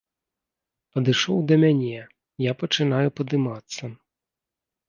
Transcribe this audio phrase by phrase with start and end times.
[0.95, 1.99] Падышоў да мяне,
[2.49, 3.83] я пачынаю падымацца.